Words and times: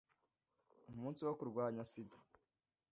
umunsi 0.91 1.21
wo 1.27 1.33
kurwanya 1.39 1.83
sida 1.91 2.17